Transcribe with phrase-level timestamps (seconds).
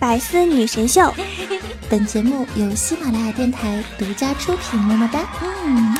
[0.00, 1.12] 百思女神秀，
[1.90, 4.80] 本节目由喜马拉雅电台独家出品。
[4.80, 5.20] 么么哒。
[5.42, 5.94] 嗯。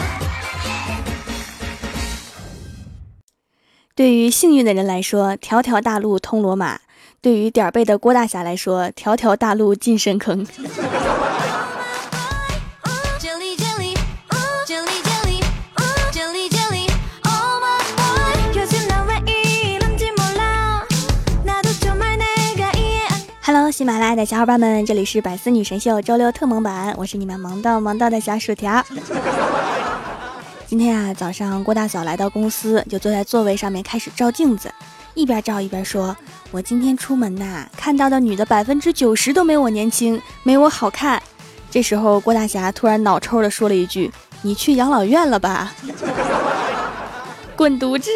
[3.94, 6.78] 对于幸运的人来说，条条大路通罗马；
[7.20, 10.46] 对于点儿背的郭大侠来说，条条大路进深坑。
[23.70, 28.84] 喜马拉雅的小伙伴们，这里是百思女神秀周六特萌版，我是你们萌到萌到的小薯条。
[30.66, 34.72] 今天啊，早上郭大嫂来到公司，就坐在座位上面开始照镜子，
[35.14, 36.16] 一边照一边说
[36.50, 41.22] ：“我今天出门呐，看到的女的百分之九十都没我年轻，没我好看。”
[41.70, 44.10] 这时候郭大侠突然脑抽的说了一句
[44.42, 45.72] ：“你去养老院了吧？”
[47.54, 48.10] 滚犊子！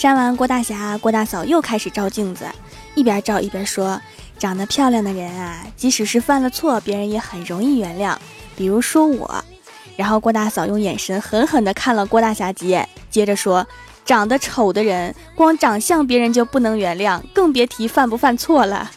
[0.00, 2.46] 删完郭大侠，郭大嫂又开始照镜子，
[2.94, 4.00] 一边照一边说
[4.40, 8.16] ：“长得漂亮的人啊，即使是犯了错，别人也很容易原谅。
[8.56, 9.44] 比如说我。”
[9.98, 13.66] 然后郭大嫂用眼神狠狠地看了郭大侠几眼，接着说
[14.06, 18.90] ：“长得丑的人，光长相别人就不能原谅，更别提犯不犯错了。”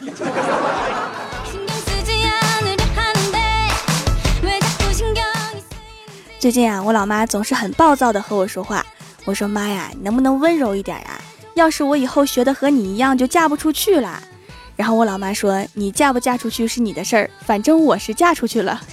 [6.38, 8.82] 最近啊，我老妈总是很暴躁的和我说话。
[9.24, 11.20] 我说妈呀，你能不能温柔一点呀？
[11.54, 14.22] 要是我以后学的和你一样，就嫁不出去了。
[14.76, 18.80] 然后我老妈说，你嫁不嫁出去是你的事儿，反正我是嫁出去了。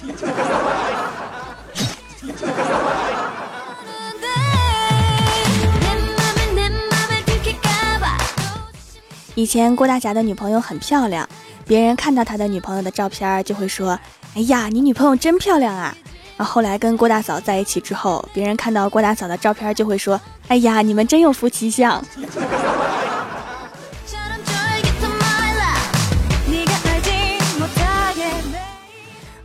[9.34, 11.28] 以前郭大侠的女朋友很漂亮，
[11.66, 13.98] 别人看到他的女朋友的照片就会说
[14.36, 15.96] ：“哎呀，你女朋友真漂亮啊。”
[16.38, 22.04] 后来跟郭大嫂在一起之后，别人看到郭大嫂的照片就会说：“哎呀，你们真有夫妻相。”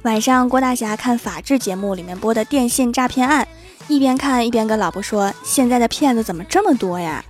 [0.01, 3.47] 晚上，郭大侠看法制节目里面播的电信诈骗案，
[3.87, 7.23] 一边看一边跟老婆说：“现在的骗子怎么这么多呀？”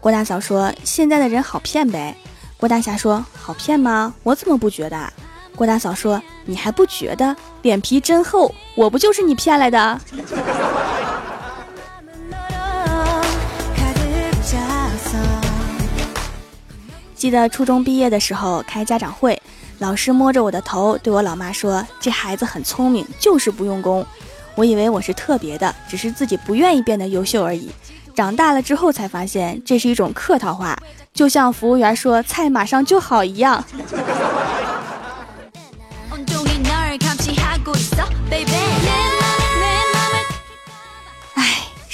[0.00, 2.16] 郭大嫂说：“现在的人好骗呗。”
[2.56, 4.14] 郭大侠说：“好骗吗？
[4.22, 5.12] 我怎么不觉得？”
[5.60, 7.36] 郭大嫂说：“你还不觉得？
[7.60, 10.00] 脸皮真厚，我不就是你骗来的？”
[17.14, 19.38] 记得初中毕业的时候开家长会，
[19.80, 24.02] 老师摸着我的头对我老妈说：“这孩子很聪明，就是不用功。”
[24.56, 27.70] 我以为我是特别的，只是自己不愿意变得优秀而已。
[28.14, 30.74] 长大了之后才发现，这是一种客套话，
[31.12, 33.62] 就像服务员说“菜马上就好”一样。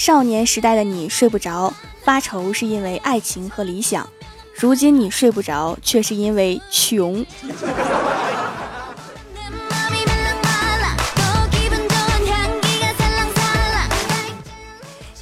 [0.07, 1.75] 少年时代的你睡不着，
[2.05, 4.05] 发愁是因为爱情和理想；
[4.55, 7.27] 如今你睡不着，却是因为穷。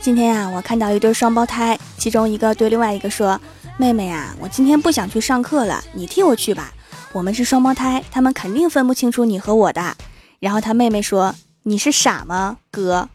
[0.02, 3.40] 今天啊，我看到一对双胞胎，其中一个对另外一个说
[3.80, 6.74] ：“妹妹呀，我今天不想去上课了，你替我去吧。
[7.14, 9.96] 我们是双胞胎，他们肯定分不清楚你和我的。”
[10.40, 11.34] 然后他妹妹说
[11.64, 13.08] ：“你是傻吗，哥？”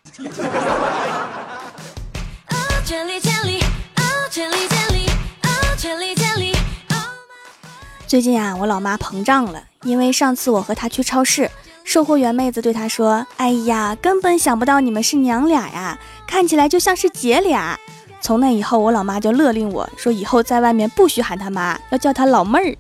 [8.10, 11.48] 最近啊，我老妈膨胀了，因为上次我和她去超市，
[11.84, 17.80] 售货员妹子对她说：“哎呀，根本想不到你们是娘俩呀，看起来就像是姐俩。”
[18.20, 22.76] 从那以后，我老妈就勒令我说：“以后在外面不许喊她妈， 要叫她老妹儿。”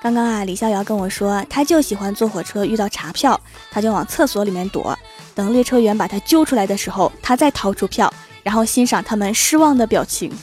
[0.00, 3.38] 刚刚啊，李逍遥跟我说，他就喜欢坐火车遇到查票，
[3.70, 4.98] 他就往厕所里面躲。
[5.34, 8.12] 等列车员把他揪出来的时候，他再掏出票，
[8.42, 10.32] 然后欣赏他们失望的表情。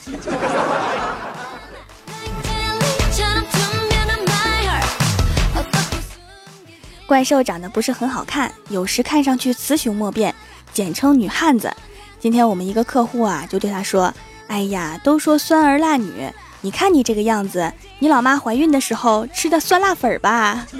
[7.07, 10.33] 怪兽长得不是很好看，有时看上去雌雄莫辨，
[10.73, 11.69] 简称女汉子。
[12.19, 14.13] 今天我们一个客户啊，就对他说
[14.47, 16.31] ：“哎呀，都说酸儿辣女，
[16.61, 20.65] 你看你这个样子，你老妈怀孕的时候吃的酸辣粉吧。”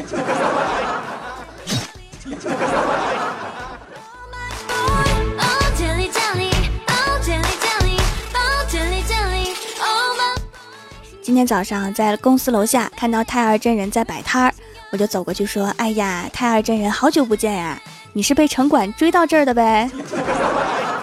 [11.32, 14.54] 今天早上在公司楼下看到太二真人在摆摊儿，
[14.92, 17.82] 我就走过去说：“哎呀，太二真人，好久不见呀！
[18.12, 19.90] 你是被城管追到这儿的呗？”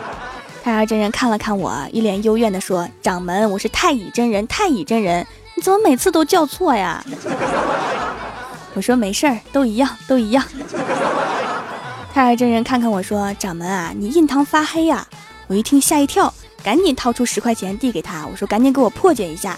[0.62, 7.02] 太二真人看了看我，一脸幽怨地说：“掌门，我是太乙真人，太乙真人，你怎么每次都叫错呀？”
[8.76, 10.44] 我说没事儿，都一样，都一样。
[12.12, 15.06] 太二真人看看我说：“掌门啊，你印堂发黑呀！”
[15.48, 16.30] 我一听吓一跳，
[16.62, 19.56] 赶紧掏出十块钱递给他，我说：“赶紧给我破解一下。”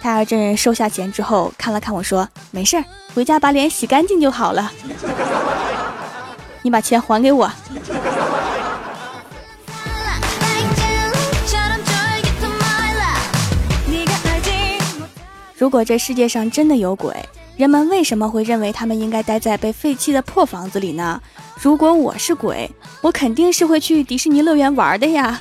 [0.00, 4.72] 太二真人收下钱之后看了看我说：“没事儿，回家把脸洗干净就好了。
[6.62, 7.50] 你把钱还给我。”
[15.54, 17.14] 如果这世界上真的有鬼，
[17.58, 21.20] 人们为什么会认为他们应该待在被废弃的破房子里呢？
[21.60, 22.70] 如果我是鬼，
[23.02, 25.38] 我肯定是会去迪士尼乐园玩的呀。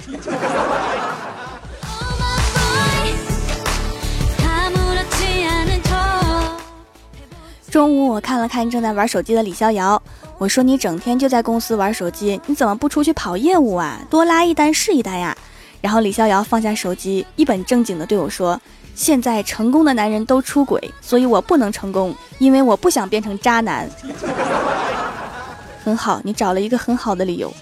[7.69, 10.01] 中午我看了看正在玩手机的李逍遥，
[10.39, 13.99] 我说你整天就在公司玩手机，你怎么不出去跑业务啊？
[14.09, 15.37] 多拉一单是一单呀。
[15.79, 18.59] 然后李逍遥放下手机，一本正经的对我说
[18.95, 23.87] ：“现在成功的男人都出轨，所以我不能成功，因为我不想变成渣男。”
[25.85, 27.53] 很好，你找了一个很好的理由。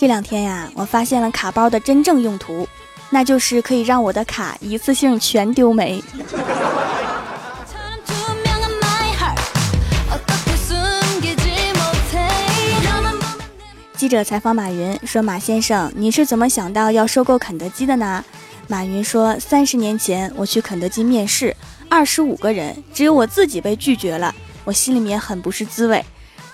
[0.00, 2.68] 这两天呀，我发现了卡包的真正用途，
[3.10, 6.00] 那就是可以让我的卡一次性全丢没。
[13.96, 18.24] 记者采访马云说：“马先生，你是怎么想到要收购肯德基的呢？”
[18.68, 21.56] 马云说：“三十年前我去肯德基面试，
[21.88, 26.04] 二十五个人，只有我自己被拒绝了，我心里面很不是滋味。”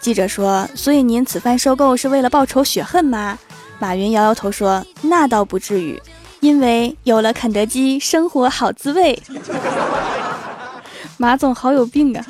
[0.04, 3.38] 记者说：“所以您此番收购是为了报仇雪恨吗？”
[3.80, 5.98] 马云摇摇头说：“那倒不至于，
[6.40, 9.18] 因为有了肯德基，生活好滋味。”
[11.16, 12.22] 马总好有病啊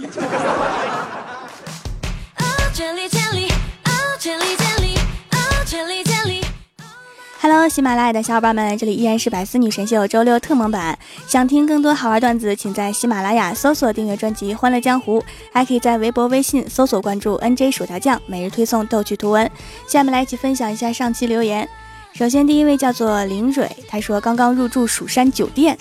[7.46, 10.98] ！Hello，喜马拉雅的小伙伴们，这里依然是百思女神秀周六特蒙版。
[11.26, 15.20] 想听更多好玩段子，请在喜马拉雅搜索订阅专辑《欢乐江湖》，
[15.52, 19.50] 还可以在微博、微信搜索关注 NJ 薯条酱，每日推送逗趣图文。
[19.86, 21.68] 下面来一起分享一下上期留言。
[22.14, 25.76] 首先，第一位叫做林蕊，他说刚刚入住蜀山酒店，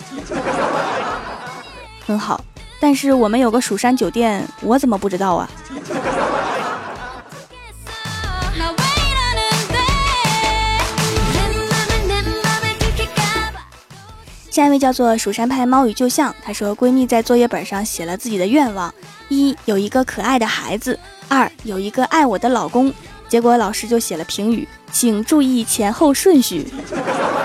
[2.06, 2.44] 很好。
[2.82, 5.50] 但是我们有个蜀山酒店，我怎么不知道啊？
[14.54, 18.94] 下一位叫做蜀山派猫与旧相，她说闺蜜在作业本上写了自己的愿望：
[19.28, 22.94] 一有一个可爱的孩子，二有一个爱我的老公。
[23.28, 26.68] 结果老师就写了评语，请注意前后顺序。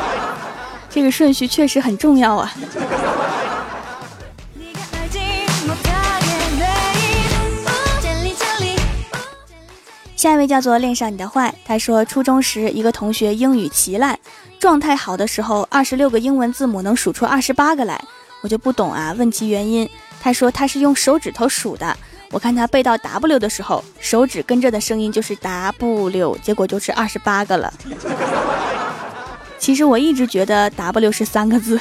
[0.90, 2.52] 这个顺序确实很重要啊。
[10.14, 14.18] 下一位叫做恋上你的坏，他说初中时一个同学英语奇烂。
[14.58, 18.00] 状态好的时候，二十六个英文字母能数出二十八个来，
[18.42, 19.14] 我就不懂啊。
[19.16, 19.88] 问其原因，
[20.20, 21.96] 他说他是用手指头数的。
[22.30, 27.72] 我看他背到 W 的时候，手指跟着的声音就是 W，结果就是二十八个了。
[29.58, 31.80] 其实我一直觉得 W 是三个字。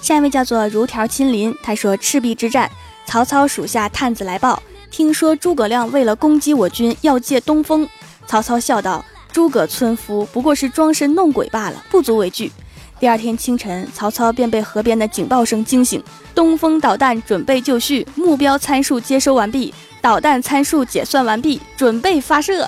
[0.00, 2.70] 下一位叫做如条亲临，他说赤壁之战，
[3.06, 4.62] 曹操属下探子来报。
[4.96, 7.88] 听说诸葛亮为了攻击我军，要借东风。
[8.28, 12.52] 曹操笑道：“诸葛村夫不过是装神弄鬼罢了，不足为惧。”
[13.00, 16.00] 第二天清晨，曹操便被河边的警报声惊醒。
[16.32, 22.64] 东风导弹准备就绪，目标参数接收完毕，导弹参数解算完毕，准备发射。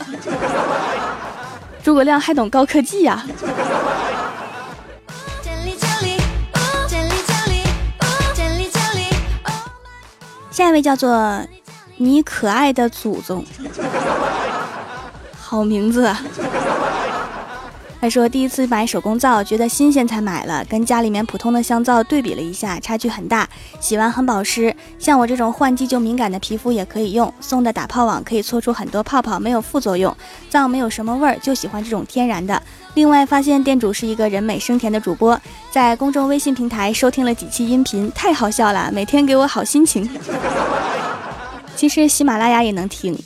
[1.85, 3.25] 诸葛亮还懂高科技呀！
[10.51, 11.47] 下一位叫做。
[11.99, 13.45] 你可爱的祖宗，
[15.39, 16.15] 好名字。
[17.99, 23.49] 他说第一次买手工皂，觉得新鲜才买了，跟家里面普通的香皂对比了一下，差距很大。
[23.81, 27.33] 洗完很保湿，像我这种换季就敏感的皮肤也可以用。
[27.41, 30.15] 送的打泡网可以搓出很多泡泡，没有副作用。
[30.51, 32.63] 皂没有什么味儿，就喜欢这种天然的。
[32.93, 40.09] 另外发现店主是一个人美声甜的主播，在公众微信平台收听了几期音频，太好笑了，每天给我好心情。
[41.77, 43.17] 其实喜马拉雅也能听。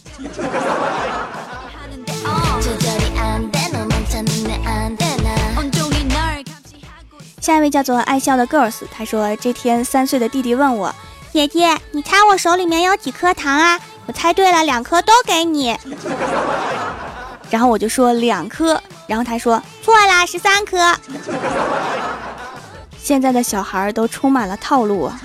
[7.40, 10.94] 下一位叫做爱笑的 girls，他说这天三岁的弟弟问我
[11.32, 15.76] ：“姐姐，你猜我手里面有几颗糖啊？”我猜对了，两颗都给你。
[17.48, 20.94] 然后我就说两颗，然后他说错啦，十三颗。
[23.02, 25.20] 现在的小孩都充满了套路啊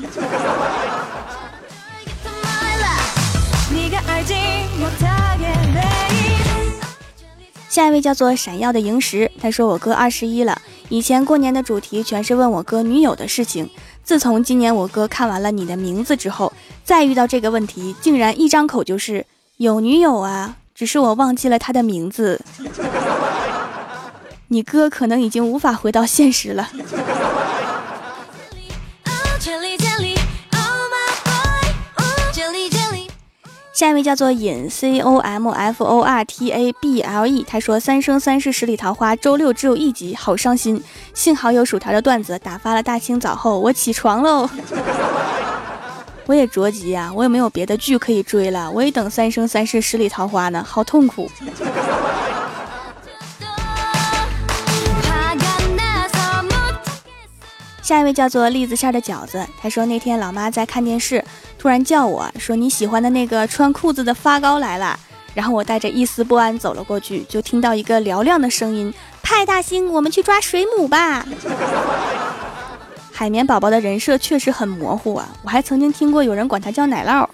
[7.75, 13.69] 下一位叫做闪耀的萤石，他说我哥二十一了，以前过年的主题全是问我哥女友的事情，
[14.01, 16.53] 自从今年我哥看完了你的名字之后，
[16.85, 19.25] 再遇到这个问题，竟然一张口就是
[19.57, 22.39] 有女友啊，只是我忘记了他的名字。
[24.47, 26.69] 你哥可能已经无法回到现实了。
[33.75, 40.81] 下一位叫做尹 C O M F O R T A B L E，他说《三生三世十里桃花》周六只有一集，好伤心。
[41.13, 44.49] 幸好有薯条的段子打发了大清早后，我起床喽。
[46.25, 51.29] 我也着急呀，我也没有别的剧可以追了，我也等《三生三世十里桃花》呢，好痛苦。
[57.85, 61.23] 下一位叫做栗子馅的饺子，他说那天老妈在看电视，
[61.55, 64.99] 突然叫我说你喜欢的那个穿裤子的发糕来了，
[65.35, 71.23] 然后我带着一丝不安走了过去，就听到一个嘹亮的声音：派大星，我们去抓水母吧！
[73.13, 77.29] 海绵宝宝的人设确实很模糊啊，我还曾经听过有人管他叫奶酪。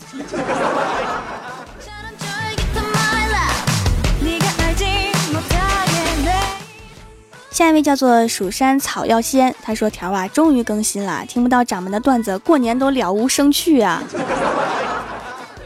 [7.61, 14.01] 下一位叫做蜀山草药仙，他说：“条啊，终于更新了，听不到掌门的段子，过年都了无生趣啊！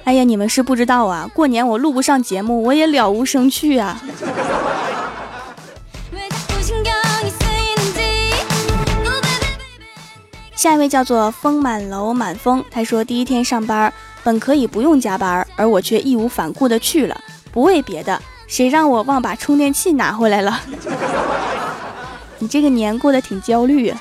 [0.04, 3.98] 哎呀，你们是不知道啊，过年我录不上节目，我也了无生趣啊！”
[10.54, 17.18] 下一位叫做风满楼满风，他说：“第一天上班，本可以不用加班，而我却义无反顾的去了，
[17.54, 20.60] 不为别的，谁让我忘把充电器拿回来了。”
[22.46, 23.92] 你这个年过得挺焦虑。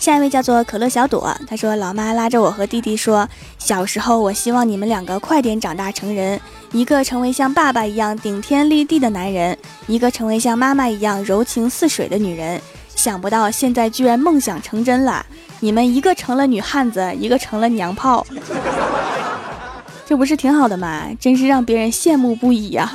[0.00, 3.28] 下一位叫做可乐小朵，他说：“老妈拉着我和弟弟说，
[3.60, 6.40] 小时候我希望你们两个快点长大成人，
[6.72, 9.56] 一个成为像爸爸一样顶天立地的男人，
[9.86, 12.60] 一个成为像妈妈一样柔情似水的女人。
[12.96, 15.24] 想不到现在居然梦想成真了，
[15.60, 18.26] 你们一个成了女汉子，一个成了娘炮。”
[20.06, 21.08] 这不是挺好的吗？
[21.18, 22.94] 真是让别人羡慕不已呀！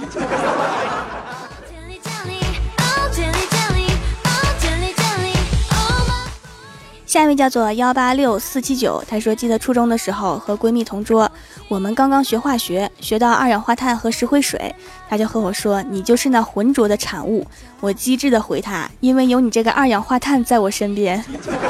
[7.06, 11.30] 下一位叫做幺八六四七九，他说：“记得初中的时候和闺蜜同桌，
[11.68, 14.74] 我们刚刚学化学，学到二氧化碳和石灰水，
[15.10, 17.46] 他就和我说：‘你就是那浑浊的产物。’
[17.82, 21.22] 我机智的回他：‘因为有你这个二氧化碳在我身边。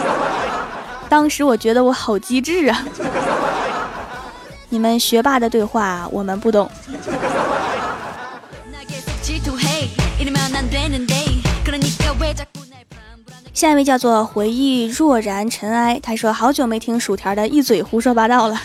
[1.10, 2.86] ’当时我觉得我好机智啊！”
[4.72, 6.72] 你们学霸的对话我们不懂。
[13.54, 18.62] 下一位叫做回忆若然尘埃，他说好久没听薯条的一嘴胡说八道了，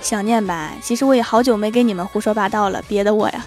[0.00, 0.70] 想念吧？
[0.80, 3.44] 其实我也好久没给你们胡说八道了，憋得我呀。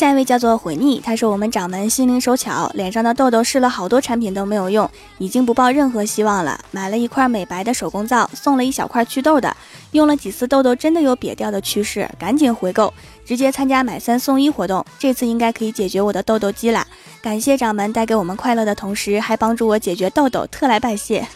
[0.00, 6.58] 下一位叫做毁逆，他说我们掌门心灵手巧，脸上的痘痘试了好多产品都没有用，已经不抱任何希望了。
[6.70, 9.54] 买了一块美白的手工皂，送了一小块祛痘的，
[9.90, 12.90] 用了几次痘痘真的有瘪掉的趋势，赶紧回购，
[13.26, 16.86] 直接参加买三送一活动，这次应该可以解决我的痘痘肌啦！
[17.20, 21.28] 感谢掌门带给我们快乐的同时，还帮助我解决痘痘，特来拜谢。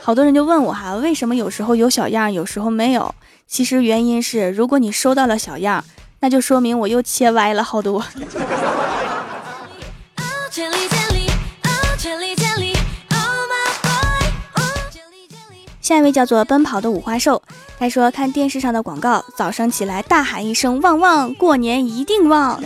[0.00, 3.12] 好多人就问我哈，为什么有时候有小样，有时候没有？
[3.48, 5.84] 其实原因是，如果你收到了小样。
[6.24, 8.02] 那就说明我又切歪了好多。
[15.82, 17.42] 下一位叫做奔跑的五花兽，
[17.78, 22.58] 他说看电视上的广告，早上起来大喊一声旺旺，过年一定旺。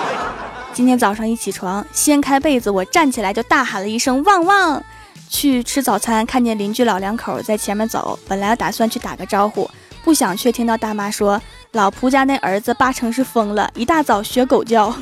[0.74, 4.82] 今天早上一起床，掀开被子，我站起来就大喊了一声旺旺。
[5.30, 9.70] 去吃早餐，看见邻居老两口在前面走，本来打算去打个招呼，
[10.04, 11.40] 不想却听到大妈说。
[11.72, 14.94] 老蒲家那儿子八成是疯了，一大早学狗叫，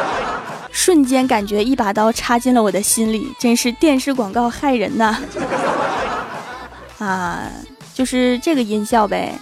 [0.72, 5.18] 瞬间感觉一把刀插进了我的心里，真是电视广告害人呐！
[6.98, 7.42] 啊，
[7.94, 9.34] 就是这个音效呗。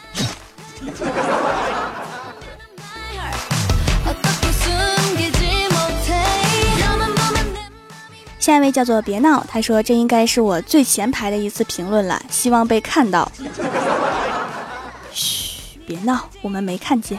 [8.41, 13.31] 下一位叫做别闹，他说这应该是我最前排的一次评论了，希望被看到。
[15.87, 17.19] 别闹，我们没看见。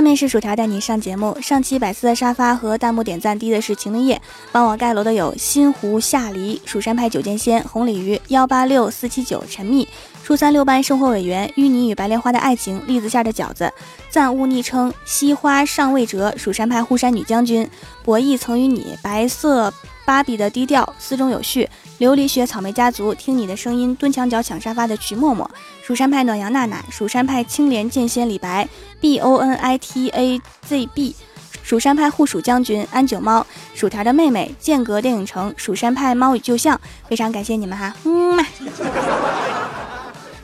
[0.00, 1.36] 下面是薯条带你上节目。
[1.42, 4.18] 上期百思的沙发和弹幕点赞低的是晴灵叶，
[4.50, 9.86] 帮我盖楼的有新湖夏梨、蜀山派九剑仙、红鲤鱼幺八六四七九、陈蜜、
[10.24, 13.70] 初三六班生活委员、芋泥与白莲花的爱情、栗子馅的饺子、
[14.08, 17.68] 暂勿昵称西花尚未折、蜀山派护山女将军、
[18.02, 19.70] 博弈曾与你、白色
[20.06, 21.68] 芭比的低调、思中有序、
[22.00, 25.48] 琉璃雪草莓家族、听你的声音、蹲墙角抢沙发的徐默默、
[25.82, 28.66] 蜀山派暖阳娜娜、蜀山派青莲剑仙李白。
[29.02, 31.14] b o n i t a z b，
[31.62, 38.42] 蜀山派护蜀将军安九猫，薯条的妹妹剑阁电影城，蜀山派猫与旧相，非常感谢你们哈，嗯。